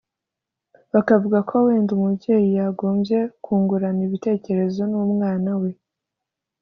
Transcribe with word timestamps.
bakavuga 0.93 1.39
ko 1.49 1.55
wenda 1.65 1.89
umubyeyi 1.97 2.49
yagombye 2.59 3.19
kungurana 3.43 4.01
ibitekerezo 4.07 4.81
n’umwana 4.91 5.51
we 5.61 5.71